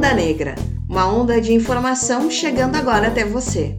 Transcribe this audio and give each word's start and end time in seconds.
Onda 0.00 0.14
Negra, 0.14 0.54
uma 0.88 1.12
onda 1.12 1.38
de 1.42 1.52
informação 1.52 2.30
chegando 2.30 2.74
agora 2.74 3.08
até 3.08 3.22
você. 3.22 3.78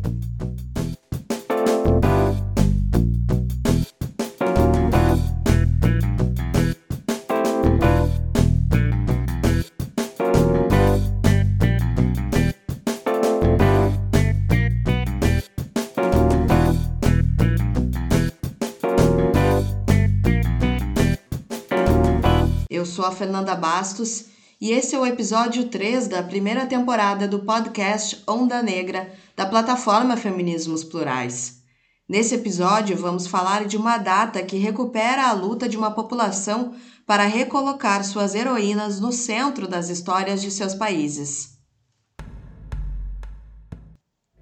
Eu 22.70 22.86
sou 22.86 23.06
a 23.06 23.12
Fernanda 23.12 23.56
Bastos 23.56 24.30
e 24.62 24.72
esse 24.72 24.96
é 24.96 25.00
o 25.00 25.06
episódio 25.08 25.70
3 25.70 26.08
da 26.08 26.22
primeira 26.22 26.68
temporada 26.68 27.28
do 27.28 27.40
podcast 27.40 28.22
Onda 28.28 28.62
Negra 28.62 29.12
da 29.36 29.44
plataforma 29.44 30.16
Feminismos 30.16 30.84
Plurais. 30.84 31.64
Nesse 32.08 32.36
episódio, 32.36 32.96
vamos 32.96 33.26
falar 33.26 33.66
de 33.66 33.76
uma 33.76 33.98
data 33.98 34.44
que 34.44 34.58
recupera 34.58 35.28
a 35.28 35.32
luta 35.32 35.68
de 35.68 35.76
uma 35.76 35.90
população 35.90 36.76
para 37.08 37.26
recolocar 37.26 38.06
suas 38.06 38.36
heroínas 38.36 39.00
no 39.00 39.12
centro 39.12 39.68
das 39.68 39.90
histórias 39.90 40.40
de 40.40 40.52
seus 40.52 40.76
países. 40.76 41.58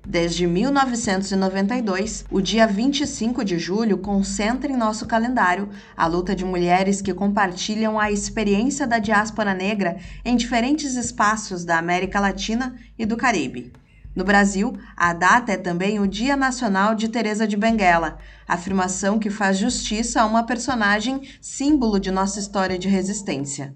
Desde 0.09 0.47
1992, 0.47 2.25
o 2.31 2.41
dia 2.41 2.65
25 2.65 3.45
de 3.45 3.59
julho 3.59 3.99
concentra 3.99 4.71
em 4.71 4.75
nosso 4.75 5.05
calendário 5.05 5.69
a 5.95 6.07
luta 6.07 6.35
de 6.35 6.43
mulheres 6.43 6.99
que 6.99 7.13
compartilham 7.13 7.99
a 7.99 8.11
experiência 8.11 8.87
da 8.87 8.97
diáspora 8.97 9.53
negra 9.53 9.97
em 10.25 10.35
diferentes 10.35 10.95
espaços 10.95 11.63
da 11.63 11.77
América 11.77 12.19
Latina 12.19 12.75
e 12.97 13.05
do 13.05 13.15
Caribe. 13.15 13.71
No 14.15 14.23
Brasil, 14.23 14.75
a 14.97 15.13
data 15.13 15.51
é 15.51 15.57
também 15.57 15.99
o 15.99 16.07
Dia 16.07 16.35
Nacional 16.35 16.95
de 16.95 17.07
Teresa 17.07 17.47
de 17.47 17.55
Benguela, 17.55 18.17
afirmação 18.47 19.19
que 19.19 19.29
faz 19.29 19.59
justiça 19.59 20.23
a 20.23 20.25
uma 20.25 20.41
personagem 20.41 21.21
símbolo 21.39 21.99
de 21.99 22.09
nossa 22.09 22.39
história 22.39 22.79
de 22.79 22.87
resistência. 22.87 23.75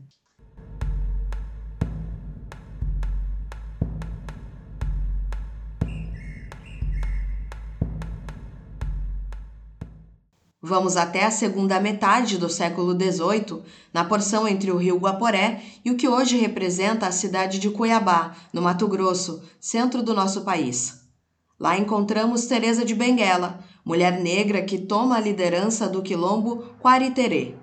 Vamos 10.65 10.95
até 10.95 11.25
a 11.25 11.29
segunda 11.29 11.77
metade 11.77 12.37
do 12.37 12.47
século 12.47 12.93
XVIII, 12.93 13.61
na 13.93 14.05
porção 14.05 14.47
entre 14.47 14.71
o 14.71 14.77
rio 14.77 14.95
Guaporé 14.95 15.61
e 15.83 15.91
o 15.91 15.97
que 15.97 16.07
hoje 16.07 16.37
representa 16.37 17.05
a 17.05 17.11
cidade 17.11 17.59
de 17.59 17.69
Cuiabá, 17.69 18.33
no 18.53 18.61
Mato 18.61 18.87
Grosso, 18.87 19.43
centro 19.59 20.01
do 20.01 20.13
nosso 20.13 20.45
país. 20.45 21.01
Lá 21.59 21.77
encontramos 21.77 22.45
Teresa 22.45 22.85
de 22.85 22.95
Benguela, 22.95 23.59
mulher 23.83 24.21
negra 24.21 24.61
que 24.61 24.77
toma 24.77 25.17
a 25.17 25.19
liderança 25.19 25.85
do 25.89 26.01
quilombo 26.01 26.63
Quariterê. 26.81 27.55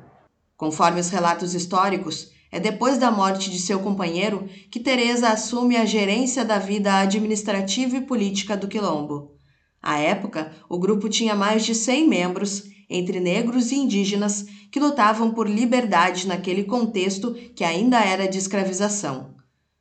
Conforme 0.54 1.00
os 1.00 1.08
relatos 1.08 1.54
históricos, 1.54 2.30
é 2.52 2.60
depois 2.60 2.98
da 2.98 3.10
morte 3.10 3.50
de 3.50 3.60
seu 3.60 3.80
companheiro 3.80 4.46
que 4.70 4.78
Teresa 4.78 5.30
assume 5.30 5.78
a 5.78 5.86
gerência 5.86 6.44
da 6.44 6.58
vida 6.58 6.98
administrativa 6.98 7.96
e 7.96 8.02
política 8.02 8.58
do 8.58 8.68
quilombo. 8.68 9.39
À 9.82 9.98
época, 9.98 10.52
o 10.68 10.78
grupo 10.78 11.08
tinha 11.08 11.34
mais 11.34 11.64
de 11.64 11.74
100 11.74 12.08
membros 12.08 12.64
entre 12.88 13.20
negros 13.20 13.70
e 13.70 13.76
indígenas 13.76 14.44
que 14.70 14.80
lutavam 14.80 15.30
por 15.32 15.48
liberdade 15.48 16.26
naquele 16.26 16.64
contexto 16.64 17.32
que 17.54 17.64
ainda 17.64 18.00
era 18.00 18.28
de 18.28 18.38
escravização. 18.38 19.34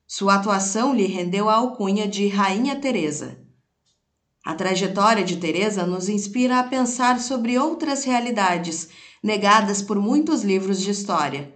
Sua 0.08 0.36
atuação 0.36 0.94
lhe 0.94 1.06
rendeu 1.06 1.50
a 1.50 1.56
alcunha 1.56 2.08
de 2.08 2.28
Rainha 2.28 2.76
Teresa. 2.76 3.38
A 4.46 4.56
trajetória 4.56 5.24
de 5.24 5.38
Teresa 5.38 5.86
nos 5.86 6.08
inspira 6.08 6.60
a 6.60 6.64
pensar 6.64 7.20
sobre 7.20 7.58
outras 7.58 8.06
realidades 8.06 8.90
negadas 9.22 9.82
por 9.82 10.00
muitos 10.00 10.44
livros 10.44 10.82
de 10.82 10.90
história. 10.90 11.54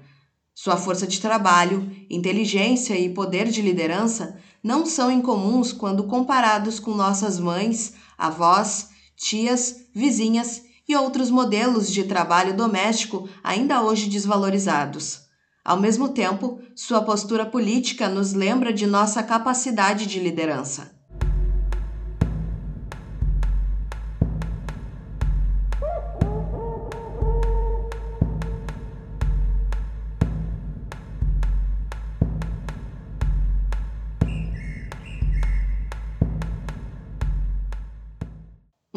Sua 0.54 0.78
força 0.78 1.08
de 1.08 1.20
trabalho, 1.20 1.90
inteligência 2.10 2.96
e 2.96 3.10
poder 3.10 3.48
de 3.48 3.62
liderança 3.62 4.38
não 4.62 4.86
são 4.86 5.10
incomuns 5.10 5.74
quando 5.74 6.04
comparados 6.04 6.80
com 6.80 6.94
nossas 6.94 7.40
mães, 7.40 7.94
avós, 8.18 8.90
tias, 9.16 9.88
vizinhas 9.94 10.64
e 10.88 10.96
outros 10.96 11.30
modelos 11.30 11.92
de 11.92 12.04
trabalho 12.04 12.56
doméstico 12.56 13.30
ainda 13.44 13.82
hoje 13.82 14.10
desvalorizados. 14.10 15.22
Ao 15.64 15.80
mesmo 15.80 16.10
tempo, 16.10 16.60
sua 16.76 17.02
postura 17.02 17.46
política 17.46 18.10
nos 18.10 18.34
lembra 18.34 18.74
de 18.74 18.86
nossa 18.86 19.24
capacidade 19.24 20.06
de 20.06 20.20
liderança. 20.20 20.93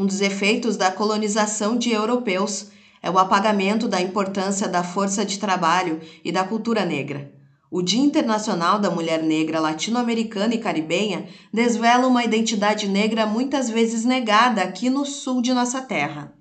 Um 0.07 0.09
dos 0.09 0.21
efeitos 0.21 0.77
da 0.77 0.89
colonização 0.89 1.77
de 1.77 1.91
europeus 1.91 2.69
é 3.03 3.11
o 3.11 3.19
apagamento 3.19 3.89
da 3.89 4.01
importância 4.01 4.69
da 4.69 4.85
força 4.85 5.25
de 5.25 5.37
trabalho 5.37 6.01
e 6.25 6.31
da 6.31 6.45
cultura 6.45 6.85
negra. 6.85 7.33
O 7.69 7.83
Dia 7.83 8.05
Internacional 8.05 8.79
da 8.79 8.89
Mulher 8.89 9.21
Negra 9.21 9.59
Latino-Americana 9.59 10.55
e 10.55 10.59
Caribenha 10.59 11.27
desvela 11.53 12.07
uma 12.07 12.23
identidade 12.23 12.87
negra 12.87 13.27
muitas 13.27 13.69
vezes 13.69 14.05
negada 14.05 14.63
aqui 14.63 14.89
no 14.89 15.05
sul 15.05 15.43
de 15.43 15.53
nossa 15.53 15.83
terra. 15.83 16.33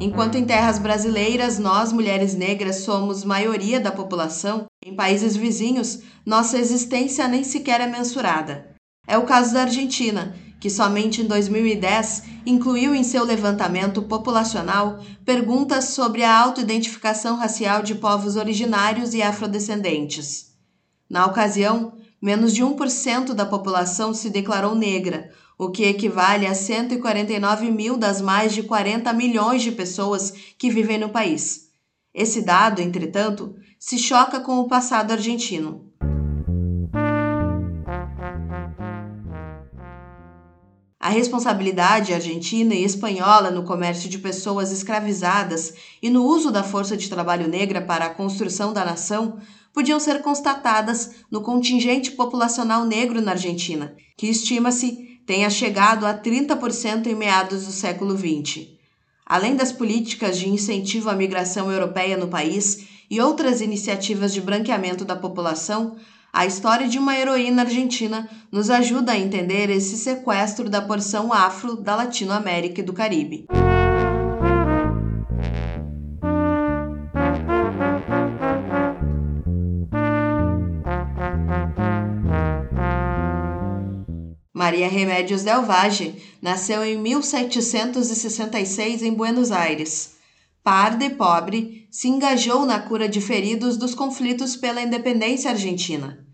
Enquanto 0.00 0.34
em 0.34 0.44
terras 0.44 0.80
brasileiras 0.80 1.56
nós, 1.56 1.92
mulheres 1.92 2.34
negras, 2.34 2.80
somos 2.80 3.22
maioria 3.22 3.78
da 3.78 3.92
população, 3.92 4.66
em 4.84 4.96
países 4.96 5.36
vizinhos 5.36 6.00
nossa 6.26 6.58
existência 6.58 7.28
nem 7.28 7.44
sequer 7.44 7.80
é 7.80 7.86
mensurada. 7.86 8.69
É 9.10 9.18
o 9.18 9.24
caso 9.24 9.52
da 9.52 9.62
Argentina, 9.62 10.36
que 10.60 10.70
somente 10.70 11.20
em 11.20 11.24
2010 11.24 12.22
incluiu 12.46 12.94
em 12.94 13.02
seu 13.02 13.24
levantamento 13.24 14.02
populacional 14.02 15.00
perguntas 15.24 15.86
sobre 15.86 16.22
a 16.22 16.32
autoidentificação 16.38 17.34
racial 17.34 17.82
de 17.82 17.96
povos 17.96 18.36
originários 18.36 19.12
e 19.12 19.20
afrodescendentes. 19.20 20.52
Na 21.08 21.26
ocasião, 21.26 21.94
menos 22.22 22.54
de 22.54 22.62
1% 22.62 23.34
da 23.34 23.44
população 23.44 24.14
se 24.14 24.30
declarou 24.30 24.76
negra, 24.76 25.28
o 25.58 25.70
que 25.70 25.86
equivale 25.86 26.46
a 26.46 26.54
149 26.54 27.68
mil 27.68 27.96
das 27.96 28.20
mais 28.20 28.52
de 28.52 28.62
40 28.62 29.12
milhões 29.12 29.60
de 29.60 29.72
pessoas 29.72 30.32
que 30.56 30.70
vivem 30.70 30.98
no 30.98 31.08
país. 31.08 31.68
Esse 32.14 32.42
dado, 32.42 32.80
entretanto, 32.80 33.56
se 33.76 33.98
choca 33.98 34.38
com 34.38 34.60
o 34.60 34.68
passado 34.68 35.10
argentino. 35.10 35.89
A 41.10 41.12
responsabilidade 41.12 42.14
argentina 42.14 42.72
e 42.72 42.84
espanhola 42.84 43.50
no 43.50 43.64
comércio 43.64 44.08
de 44.08 44.16
pessoas 44.16 44.70
escravizadas 44.70 45.74
e 46.00 46.08
no 46.08 46.24
uso 46.24 46.52
da 46.52 46.62
força 46.62 46.96
de 46.96 47.10
trabalho 47.10 47.48
negra 47.48 47.80
para 47.80 48.04
a 48.04 48.14
construção 48.14 48.72
da 48.72 48.84
nação 48.84 49.40
podiam 49.72 49.98
ser 49.98 50.22
constatadas 50.22 51.16
no 51.28 51.40
contingente 51.40 52.12
populacional 52.12 52.84
negro 52.84 53.20
na 53.20 53.32
Argentina, 53.32 53.92
que 54.16 54.28
estima-se 54.28 55.20
tenha 55.26 55.50
chegado 55.50 56.06
a 56.06 56.14
30% 56.14 57.08
em 57.08 57.14
meados 57.16 57.66
do 57.66 57.72
século 57.72 58.16
XX. 58.16 58.68
Além 59.26 59.56
das 59.56 59.72
políticas 59.72 60.38
de 60.38 60.48
incentivo 60.48 61.10
à 61.10 61.14
migração 61.16 61.72
europeia 61.72 62.16
no 62.16 62.28
país 62.28 62.86
e 63.10 63.20
outras 63.20 63.60
iniciativas 63.60 64.32
de 64.32 64.40
branqueamento 64.40 65.04
da 65.04 65.16
população, 65.16 65.96
a 66.32 66.46
história 66.46 66.88
de 66.88 66.98
uma 66.98 67.16
heroína 67.16 67.62
argentina 67.62 68.28
nos 68.52 68.70
ajuda 68.70 69.12
a 69.12 69.18
entender 69.18 69.68
esse 69.70 69.96
sequestro 69.96 70.70
da 70.70 70.80
porção 70.80 71.32
afro 71.32 71.76
da 71.76 71.96
Latinoamérica 71.96 72.80
e 72.80 72.84
do 72.84 72.92
Caribe. 72.92 73.46
Maria 84.54 84.88
Remédios 84.88 85.42
Del 85.42 85.62
Valle 85.62 86.22
nasceu 86.40 86.84
em 86.84 86.96
1766 86.96 89.02
em 89.02 89.12
Buenos 89.12 89.50
Aires. 89.50 90.19
Parda 90.62 91.04
e 91.04 91.10
pobre, 91.10 91.88
se 91.90 92.06
engajou 92.08 92.66
na 92.66 92.78
cura 92.78 93.08
de 93.08 93.20
feridos 93.20 93.76
dos 93.76 93.94
conflitos 93.94 94.56
pela 94.56 94.82
independência 94.82 95.50
argentina. 95.50 96.24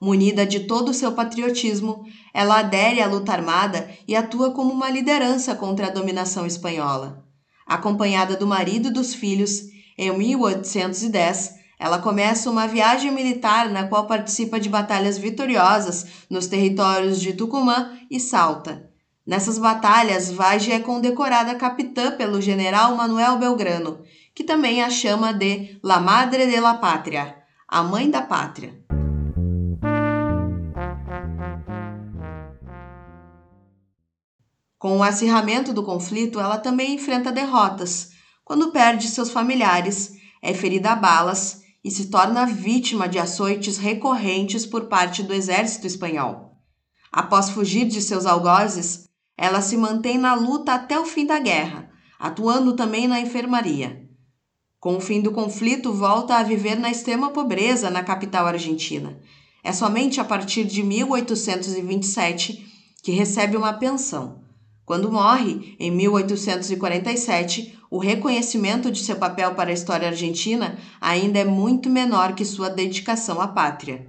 Munida 0.00 0.44
de 0.44 0.60
todo 0.60 0.90
o 0.90 0.94
seu 0.94 1.12
patriotismo, 1.12 2.04
ela 2.34 2.58
adere 2.58 3.00
à 3.00 3.06
luta 3.06 3.32
armada 3.32 3.88
e 4.06 4.14
atua 4.14 4.50
como 4.50 4.72
uma 4.72 4.90
liderança 4.90 5.54
contra 5.54 5.86
a 5.86 5.90
dominação 5.90 6.44
espanhola. 6.44 7.24
Acompanhada 7.66 8.36
do 8.36 8.46
marido 8.46 8.88
e 8.88 8.92
dos 8.92 9.14
filhos, 9.14 9.62
em 9.96 10.10
1810, 10.16 11.54
Ela 11.78 11.98
começa 11.98 12.50
uma 12.50 12.66
viagem 12.66 13.10
militar 13.10 13.68
na 13.68 13.86
qual 13.86 14.06
participa 14.06 14.58
de 14.58 14.68
batalhas 14.68 15.18
vitoriosas 15.18 16.06
nos 16.30 16.46
territórios 16.46 17.20
de 17.20 17.34
Tucumã 17.34 17.98
e 18.10 18.18
Salta. 18.18 18.85
Nessas 19.26 19.58
batalhas, 19.58 20.30
Vage 20.30 20.70
é 20.70 20.78
condecorada 20.78 21.56
capitã 21.56 22.12
pelo 22.12 22.40
general 22.40 22.94
Manuel 22.94 23.36
Belgrano, 23.38 24.00
que 24.32 24.44
também 24.44 24.80
a 24.80 24.88
chama 24.88 25.34
de 25.34 25.80
La 25.82 25.98
Madre 25.98 26.46
de 26.46 26.60
la 26.60 26.74
Pátria, 26.74 27.36
a 27.66 27.82
mãe 27.82 28.08
da 28.08 28.22
pátria. 28.22 28.80
Com 34.78 34.98
o 34.98 35.02
acirramento 35.02 35.72
do 35.72 35.82
conflito, 35.82 36.38
ela 36.38 36.58
também 36.58 36.94
enfrenta 36.94 37.32
derrotas, 37.32 38.10
quando 38.44 38.70
perde 38.70 39.08
seus 39.08 39.32
familiares, 39.32 40.12
é 40.40 40.54
ferida 40.54 40.92
a 40.92 40.94
balas 40.94 41.62
e 41.82 41.90
se 41.90 42.06
torna 42.06 42.46
vítima 42.46 43.08
de 43.08 43.18
açoites 43.18 43.76
recorrentes 43.76 44.64
por 44.64 44.84
parte 44.84 45.24
do 45.24 45.34
exército 45.34 45.84
espanhol. 45.84 46.56
Após 47.10 47.50
fugir 47.50 47.86
de 47.86 48.00
seus 48.00 48.24
algozes, 48.24 49.05
ela 49.36 49.60
se 49.60 49.76
mantém 49.76 50.18
na 50.18 50.34
luta 50.34 50.72
até 50.74 50.98
o 50.98 51.04
fim 51.04 51.26
da 51.26 51.38
guerra, 51.38 51.90
atuando 52.18 52.74
também 52.74 53.06
na 53.06 53.20
enfermaria. 53.20 54.08
Com 54.80 54.96
o 54.96 55.00
fim 55.00 55.20
do 55.20 55.32
conflito, 55.32 55.92
volta 55.92 56.36
a 56.36 56.42
viver 56.42 56.78
na 56.78 56.90
extrema 56.90 57.30
pobreza 57.30 57.90
na 57.90 58.02
capital 58.02 58.46
argentina. 58.46 59.18
É 59.62 59.72
somente 59.72 60.20
a 60.20 60.24
partir 60.24 60.64
de 60.64 60.82
1827 60.82 62.64
que 63.02 63.12
recebe 63.12 63.56
uma 63.56 63.72
pensão. 63.72 64.40
Quando 64.84 65.10
morre, 65.10 65.74
em 65.80 65.90
1847, 65.90 67.76
o 67.90 67.98
reconhecimento 67.98 68.90
de 68.90 69.02
seu 69.02 69.16
papel 69.16 69.54
para 69.54 69.70
a 69.70 69.72
história 69.72 70.08
argentina 70.08 70.78
ainda 71.00 71.40
é 71.40 71.44
muito 71.44 71.90
menor 71.90 72.34
que 72.34 72.44
sua 72.44 72.70
dedicação 72.70 73.40
à 73.40 73.48
pátria. 73.48 74.06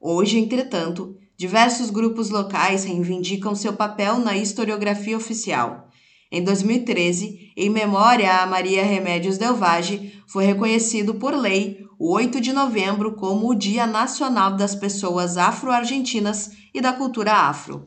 Hoje, 0.00 0.38
entretanto, 0.38 1.16
diversos 1.38 1.88
grupos 1.88 2.30
locais 2.30 2.82
reivindicam 2.82 3.54
seu 3.54 3.72
papel 3.72 4.18
na 4.18 4.36
historiografia 4.36 5.16
oficial. 5.16 5.88
Em 6.32 6.42
2013, 6.42 7.52
em 7.56 7.70
memória 7.70 8.42
a 8.42 8.46
Maria 8.46 8.84
Remédios 8.84 9.38
Del 9.38 9.54
Valle, 9.54 10.12
foi 10.26 10.44
reconhecido 10.44 11.14
por 11.14 11.34
lei 11.34 11.86
o 11.96 12.12
8 12.12 12.40
de 12.40 12.52
novembro 12.52 13.14
como 13.14 13.48
o 13.48 13.54
Dia 13.54 13.86
Nacional 13.86 14.56
das 14.56 14.74
Pessoas 14.74 15.36
Afro-Argentinas 15.36 16.50
e 16.74 16.80
da 16.80 16.92
Cultura 16.92 17.32
Afro. 17.32 17.86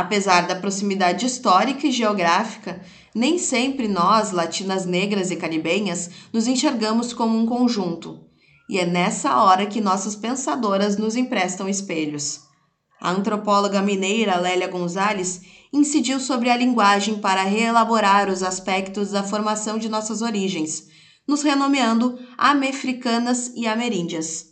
Apesar 0.00 0.46
da 0.46 0.56
proximidade 0.56 1.26
histórica 1.26 1.86
e 1.86 1.92
geográfica, 1.92 2.80
nem 3.14 3.38
sempre 3.38 3.86
nós, 3.86 4.30
latinas 4.30 4.86
negras 4.86 5.30
e 5.30 5.36
caribenhas, 5.36 6.08
nos 6.32 6.46
enxergamos 6.46 7.12
como 7.12 7.36
um 7.36 7.44
conjunto. 7.44 8.18
E 8.66 8.78
é 8.78 8.86
nessa 8.86 9.36
hora 9.36 9.66
que 9.66 9.78
nossas 9.78 10.16
pensadoras 10.16 10.96
nos 10.96 11.16
emprestam 11.16 11.68
espelhos. 11.68 12.40
A 12.98 13.10
antropóloga 13.10 13.82
mineira 13.82 14.40
Lélia 14.40 14.68
Gonzalez 14.68 15.42
incidiu 15.70 16.18
sobre 16.18 16.48
a 16.48 16.56
linguagem 16.56 17.18
para 17.18 17.42
reelaborar 17.42 18.30
os 18.30 18.42
aspectos 18.42 19.10
da 19.10 19.22
formação 19.22 19.76
de 19.76 19.90
nossas 19.90 20.22
origens, 20.22 20.84
nos 21.28 21.42
renomeando 21.42 22.18
amefricanas 22.38 23.52
e 23.54 23.66
ameríndias. 23.66 24.49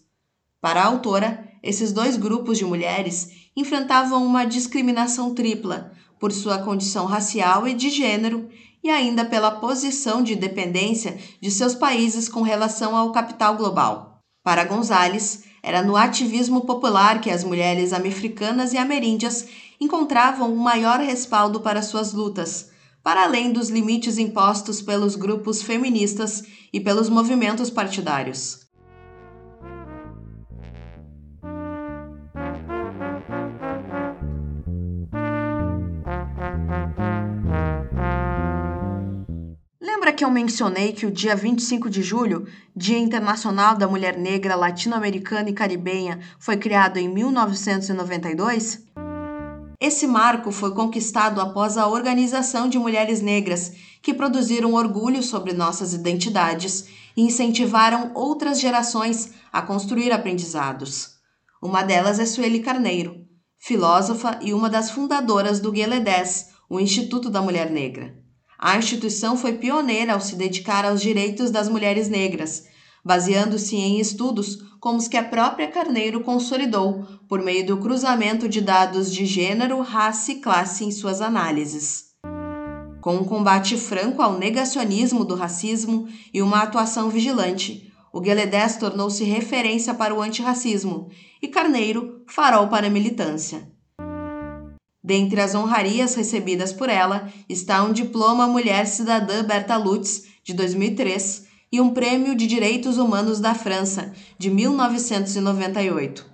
Para 0.60 0.82
a 0.82 0.86
autora, 0.86 1.48
esses 1.62 1.92
dois 1.92 2.16
grupos 2.16 2.58
de 2.58 2.64
mulheres 2.64 3.30
enfrentavam 3.56 4.24
uma 4.24 4.44
discriminação 4.44 5.34
tripla 5.34 5.92
por 6.18 6.32
sua 6.32 6.58
condição 6.58 7.06
racial 7.06 7.66
e 7.68 7.74
de 7.74 7.90
gênero 7.90 8.48
e 8.82 8.90
ainda 8.90 9.24
pela 9.24 9.52
posição 9.52 10.22
de 10.22 10.34
dependência 10.34 11.18
de 11.40 11.50
seus 11.50 11.74
países 11.74 12.28
com 12.28 12.42
relação 12.42 12.96
ao 12.96 13.12
capital 13.12 13.56
global. 13.56 14.20
Para 14.42 14.64
Gonzales, 14.64 15.44
era 15.62 15.82
no 15.82 15.96
ativismo 15.96 16.62
popular 16.62 17.20
que 17.20 17.30
as 17.30 17.44
mulheres 17.44 17.92
americanas 17.92 18.72
e 18.72 18.78
ameríndias 18.78 19.46
encontravam 19.80 20.52
o 20.52 20.58
maior 20.58 21.00
respaldo 21.00 21.60
para 21.60 21.82
suas 21.82 22.12
lutas, 22.12 22.70
para 23.02 23.24
além 23.24 23.52
dos 23.52 23.68
limites 23.68 24.18
impostos 24.18 24.82
pelos 24.82 25.14
grupos 25.14 25.62
feministas 25.62 26.44
e 26.72 26.80
pelos 26.80 27.08
movimentos 27.08 27.70
partidários. 27.70 28.67
Lembra 40.08 40.16
que 40.16 40.24
eu 40.24 40.30
mencionei 40.30 40.94
que 40.94 41.04
o 41.04 41.10
dia 41.10 41.36
25 41.36 41.90
de 41.90 42.02
julho, 42.02 42.46
Dia 42.74 42.96
Internacional 42.96 43.76
da 43.76 43.86
Mulher 43.86 44.16
Negra 44.16 44.56
Latino-Americana 44.56 45.50
e 45.50 45.52
Caribenha, 45.52 46.18
foi 46.38 46.56
criado 46.56 46.96
em 46.96 47.06
1992? 47.10 48.86
Esse 49.78 50.06
marco 50.06 50.50
foi 50.50 50.72
conquistado 50.72 51.42
após 51.42 51.76
a 51.76 51.86
organização 51.86 52.70
de 52.70 52.78
mulheres 52.78 53.20
negras 53.20 53.74
que 54.00 54.14
produziram 54.14 54.72
orgulho 54.72 55.22
sobre 55.22 55.52
nossas 55.52 55.92
identidades 55.92 56.88
e 57.14 57.20
incentivaram 57.20 58.10
outras 58.14 58.58
gerações 58.58 59.34
a 59.52 59.60
construir 59.60 60.10
aprendizados. 60.10 61.18
Uma 61.62 61.82
delas 61.82 62.18
é 62.18 62.24
Sueli 62.24 62.60
Carneiro, 62.60 63.26
filósofa 63.58 64.38
e 64.40 64.54
uma 64.54 64.70
das 64.70 64.90
fundadoras 64.90 65.60
do 65.60 65.70
Guelé 65.70 66.00
10, 66.00 66.46
o 66.70 66.80
Instituto 66.80 67.28
da 67.28 67.42
Mulher 67.42 67.70
Negra. 67.70 68.26
A 68.58 68.76
instituição 68.76 69.36
foi 69.36 69.52
pioneira 69.52 70.14
ao 70.14 70.20
se 70.20 70.34
dedicar 70.34 70.84
aos 70.84 71.00
direitos 71.00 71.50
das 71.52 71.68
mulheres 71.68 72.08
negras, 72.08 72.64
baseando-se 73.04 73.76
em 73.76 74.00
estudos 74.00 74.58
como 74.80 74.98
os 74.98 75.06
que 75.06 75.16
a 75.16 75.22
própria 75.22 75.68
Carneiro 75.68 76.20
consolidou 76.20 77.04
por 77.28 77.40
meio 77.40 77.64
do 77.64 77.76
cruzamento 77.76 78.48
de 78.48 78.60
dados 78.60 79.12
de 79.12 79.24
gênero, 79.24 79.80
raça 79.80 80.32
e 80.32 80.40
classe 80.40 80.84
em 80.84 80.90
suas 80.90 81.20
análises. 81.20 82.06
Com 83.00 83.14
um 83.16 83.24
combate 83.24 83.76
franco 83.76 84.20
ao 84.20 84.36
negacionismo 84.36 85.24
do 85.24 85.36
racismo 85.36 86.08
e 86.34 86.42
uma 86.42 86.62
atuação 86.62 87.08
vigilante, 87.08 87.92
o 88.12 88.20
Gueledés 88.20 88.76
tornou-se 88.76 89.22
referência 89.22 89.94
para 89.94 90.14
o 90.14 90.20
antirracismo 90.20 91.08
e 91.40 91.46
Carneiro 91.46 92.24
farol 92.26 92.66
para 92.66 92.88
a 92.88 92.90
militância. 92.90 93.77
Dentre 95.08 95.40
as 95.40 95.54
honrarias 95.54 96.14
recebidas 96.14 96.70
por 96.70 96.90
ela 96.90 97.32
está 97.48 97.82
um 97.82 97.94
diploma 97.94 98.46
Mulher 98.46 98.86
Cidadã 98.86 99.42
Berta 99.42 99.74
Lutz, 99.74 100.24
de 100.44 100.52
2003, 100.52 101.46
e 101.72 101.80
um 101.80 101.94
Prêmio 101.94 102.34
de 102.34 102.46
Direitos 102.46 102.98
Humanos 102.98 103.40
da 103.40 103.54
França, 103.54 104.12
de 104.38 104.50
1998. 104.50 106.26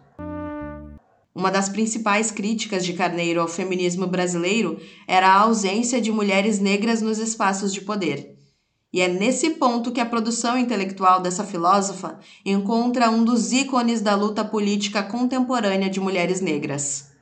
Uma 1.32 1.52
das 1.52 1.68
principais 1.68 2.32
críticas 2.32 2.84
de 2.84 2.94
Carneiro 2.94 3.40
ao 3.40 3.46
feminismo 3.46 4.08
brasileiro 4.08 4.80
era 5.06 5.28
a 5.28 5.42
ausência 5.42 6.00
de 6.00 6.10
mulheres 6.10 6.58
negras 6.58 7.00
nos 7.00 7.18
espaços 7.18 7.72
de 7.72 7.80
poder. 7.80 8.36
E 8.92 9.00
é 9.00 9.06
nesse 9.06 9.50
ponto 9.50 9.92
que 9.92 10.00
a 10.00 10.06
produção 10.06 10.58
intelectual 10.58 11.20
dessa 11.20 11.44
filósofa 11.44 12.18
encontra 12.44 13.08
um 13.08 13.22
dos 13.22 13.52
ícones 13.52 14.00
da 14.00 14.16
luta 14.16 14.44
política 14.44 15.00
contemporânea 15.00 15.88
de 15.88 16.00
mulheres 16.00 16.40
negras. 16.40 17.13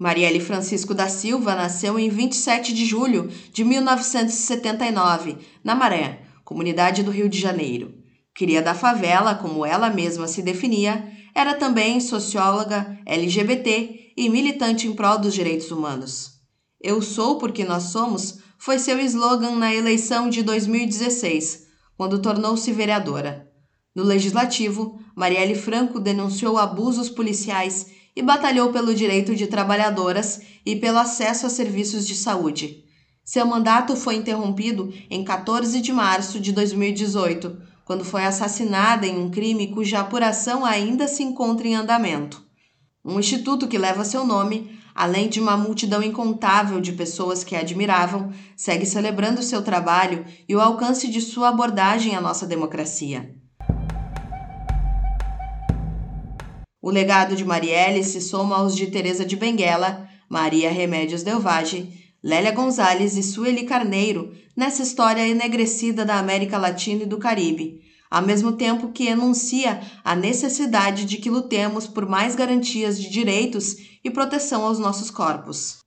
Marielle 0.00 0.40
Francisco 0.40 0.94
da 0.94 1.10
Silva 1.10 1.54
nasceu 1.54 1.98
em 1.98 2.08
27 2.08 2.72
de 2.72 2.86
julho 2.86 3.30
de 3.52 3.62
1979, 3.62 5.36
na 5.62 5.74
Maré, 5.74 6.22
comunidade 6.42 7.02
do 7.02 7.10
Rio 7.10 7.28
de 7.28 7.38
Janeiro. 7.38 7.92
Cria 8.32 8.62
da 8.62 8.74
favela, 8.74 9.34
como 9.34 9.66
ela 9.66 9.90
mesma 9.90 10.26
se 10.26 10.40
definia, 10.40 11.06
era 11.34 11.52
também 11.52 12.00
socióloga 12.00 12.98
LGBT 13.04 14.14
e 14.16 14.30
militante 14.30 14.86
em 14.86 14.94
prol 14.94 15.18
dos 15.18 15.34
direitos 15.34 15.70
humanos. 15.70 16.30
Eu 16.80 17.02
sou 17.02 17.36
porque 17.36 17.62
nós 17.62 17.82
somos 17.82 18.38
foi 18.56 18.78
seu 18.78 18.98
slogan 19.00 19.56
na 19.56 19.74
eleição 19.74 20.30
de 20.30 20.42
2016, 20.42 21.66
quando 21.94 22.22
tornou-se 22.22 22.72
vereadora. 22.72 23.52
No 23.94 24.02
legislativo, 24.02 24.98
Marielle 25.14 25.54
Franco 25.54 26.00
denunciou 26.00 26.56
abusos 26.56 27.10
policiais 27.10 27.99
e 28.14 28.22
batalhou 28.22 28.72
pelo 28.72 28.94
direito 28.94 29.34
de 29.34 29.46
trabalhadoras 29.46 30.40
e 30.64 30.76
pelo 30.76 30.98
acesso 30.98 31.46
a 31.46 31.50
serviços 31.50 32.06
de 32.06 32.14
saúde. 32.14 32.84
Seu 33.24 33.46
mandato 33.46 33.94
foi 33.94 34.16
interrompido 34.16 34.92
em 35.08 35.22
14 35.22 35.80
de 35.80 35.92
março 35.92 36.40
de 36.40 36.52
2018, 36.52 37.56
quando 37.84 38.04
foi 38.04 38.24
assassinada 38.24 39.06
em 39.06 39.18
um 39.18 39.30
crime 39.30 39.68
cuja 39.68 40.00
apuração 40.00 40.64
ainda 40.64 41.06
se 41.06 41.22
encontra 41.22 41.66
em 41.66 41.74
andamento. 41.74 42.42
Um 43.04 43.18
instituto 43.18 43.66
que 43.66 43.78
leva 43.78 44.04
seu 44.04 44.26
nome, 44.26 44.78
além 44.94 45.28
de 45.28 45.40
uma 45.40 45.56
multidão 45.56 46.02
incontável 46.02 46.80
de 46.80 46.92
pessoas 46.92 47.42
que 47.42 47.56
a 47.56 47.60
admiravam, 47.60 48.32
segue 48.56 48.84
celebrando 48.84 49.42
seu 49.42 49.62
trabalho 49.62 50.24
e 50.48 50.54
o 50.54 50.60
alcance 50.60 51.08
de 51.08 51.20
sua 51.20 51.48
abordagem 51.48 52.14
à 52.14 52.20
nossa 52.20 52.46
democracia. 52.46 53.39
O 56.82 56.90
legado 56.90 57.36
de 57.36 57.44
Marielle 57.44 58.02
se 58.02 58.22
soma 58.22 58.56
aos 58.56 58.74
de 58.74 58.86
Teresa 58.86 59.22
de 59.24 59.36
Benguela, 59.36 60.08
Maria 60.28 60.70
Remédios 60.70 61.22
Delvage, 61.22 61.92
Lélia 62.22 62.52
Gonzalez 62.52 63.18
e 63.18 63.22
Sueli 63.22 63.64
Carneiro 63.64 64.32
nessa 64.56 64.82
história 64.82 65.26
enegrecida 65.26 66.06
da 66.06 66.18
América 66.18 66.56
Latina 66.56 67.02
e 67.02 67.06
do 67.06 67.18
Caribe, 67.18 67.82
ao 68.10 68.22
mesmo 68.22 68.52
tempo 68.52 68.92
que 68.92 69.06
enuncia 69.08 69.80
a 70.02 70.16
necessidade 70.16 71.04
de 71.04 71.18
que 71.18 71.28
lutemos 71.28 71.86
por 71.86 72.08
mais 72.08 72.34
garantias 72.34 72.98
de 72.98 73.10
direitos 73.10 73.76
e 74.02 74.10
proteção 74.10 74.64
aos 74.64 74.78
nossos 74.78 75.10
corpos. 75.10 75.80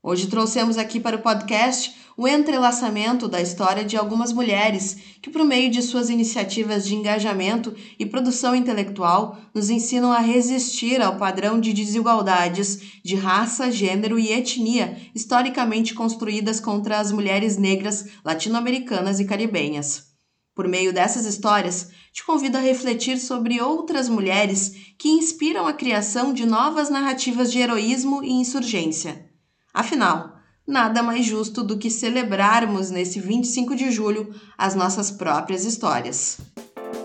Hoje 0.00 0.28
trouxemos 0.28 0.78
aqui 0.78 1.00
para 1.00 1.16
o 1.16 1.22
podcast 1.22 1.92
o 2.16 2.26
entrelaçamento 2.26 3.28
da 3.28 3.42
história 3.42 3.84
de 3.84 3.96
algumas 3.96 4.32
mulheres 4.32 4.96
que, 5.20 5.28
por 5.28 5.44
meio 5.44 5.70
de 5.70 5.82
suas 5.82 6.08
iniciativas 6.08 6.86
de 6.86 6.94
engajamento 6.94 7.74
e 7.98 8.06
produção 8.06 8.54
intelectual, 8.54 9.38
nos 9.52 9.68
ensinam 9.68 10.10
a 10.10 10.18
resistir 10.18 11.02
ao 11.02 11.18
padrão 11.18 11.60
de 11.60 11.74
desigualdades 11.74 13.00
de 13.04 13.14
raça, 13.14 13.70
gênero 13.70 14.18
e 14.18 14.32
etnia 14.32 14.96
historicamente 15.14 15.92
construídas 15.92 16.58
contra 16.58 16.98
as 16.98 17.12
mulheres 17.12 17.58
negras 17.58 18.06
latino-americanas 18.24 19.20
e 19.20 19.26
caribenhas. 19.26 20.06
Por 20.54 20.66
meio 20.66 20.90
dessas 20.90 21.26
histórias, 21.26 21.90
te 22.14 22.24
convido 22.24 22.56
a 22.56 22.62
refletir 22.62 23.18
sobre 23.18 23.60
outras 23.60 24.08
mulheres 24.08 24.74
que 24.98 25.10
inspiram 25.10 25.66
a 25.66 25.74
criação 25.74 26.32
de 26.32 26.46
novas 26.46 26.88
narrativas 26.88 27.52
de 27.52 27.58
heroísmo 27.58 28.24
e 28.24 28.32
insurgência. 28.32 29.28
Afinal, 29.74 30.35
nada 30.66 31.02
mais 31.02 31.24
justo 31.24 31.62
do 31.62 31.78
que 31.78 31.90
celebrarmos 31.90 32.90
nesse 32.90 33.20
25 33.20 33.76
de 33.76 33.90
julho 33.90 34.34
as 34.58 34.74
nossas 34.74 35.10
próprias 35.10 35.64
histórias. 35.64 36.38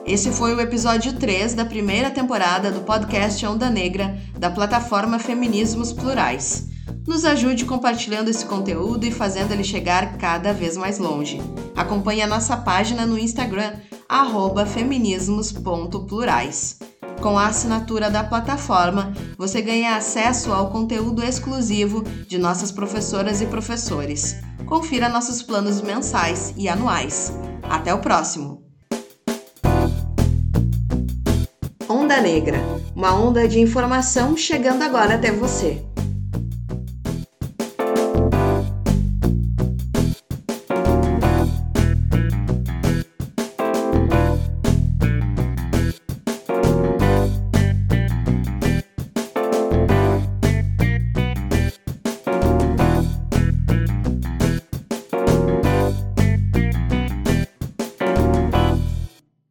Esse 0.05 0.31
foi 0.31 0.55
o 0.55 0.59
episódio 0.59 1.13
3 1.13 1.53
da 1.53 1.63
primeira 1.63 2.09
temporada 2.09 2.71
do 2.71 2.81
podcast 2.81 3.45
Onda 3.45 3.69
Negra 3.69 4.19
da 4.37 4.49
plataforma 4.49 5.19
Feminismos 5.19 5.93
Plurais. 5.93 6.69
Nos 7.07 7.23
ajude 7.23 7.65
compartilhando 7.65 8.29
esse 8.29 8.45
conteúdo 8.45 9.05
e 9.05 9.11
fazendo 9.11 9.51
ele 9.51 9.63
chegar 9.63 10.17
cada 10.17 10.53
vez 10.53 10.75
mais 10.75 10.97
longe. 10.97 11.39
Acompanhe 11.75 12.21
a 12.21 12.27
nossa 12.27 12.57
página 12.57 13.05
no 13.05 13.17
Instagram, 13.17 13.73
feminismos.plurais. 14.73 16.90
Com 17.21 17.37
a 17.37 17.47
assinatura 17.47 18.09
da 18.09 18.23
plataforma, 18.23 19.13
você 19.37 19.61
ganha 19.61 19.95
acesso 19.95 20.51
ao 20.51 20.71
conteúdo 20.71 21.23
exclusivo 21.23 22.03
de 22.27 22.39
nossas 22.39 22.71
professoras 22.71 23.41
e 23.41 23.45
professores. 23.45 24.37
Confira 24.65 25.07
nossos 25.07 25.43
planos 25.43 25.81
mensais 25.81 26.51
e 26.57 26.67
anuais. 26.67 27.31
Até 27.61 27.93
o 27.93 27.99
próximo! 27.99 28.63
Onda 31.87 32.19
Negra 32.19 32.59
uma 32.95 33.13
onda 33.13 33.47
de 33.47 33.59
informação 33.59 34.35
chegando 34.35 34.83
agora 34.83 35.15
até 35.15 35.31
você. 35.31 35.90